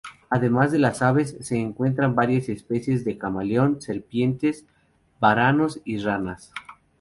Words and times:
Además 0.31 0.71
de 0.71 0.79
las 0.79 1.03
aves, 1.03 1.37
se 1.41 1.57
encuentran 1.59 2.15
varias 2.15 2.49
especies 2.49 3.05
de 3.05 3.19
camaleón, 3.19 3.83
serpientes, 3.83 4.65
varanos 5.19 5.79
y 5.85 5.97
ranas. 5.99 6.51